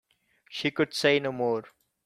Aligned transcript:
She 0.49 0.71
could 0.71 0.95
say 0.95 1.19
no 1.19 1.31
more. 1.31 1.63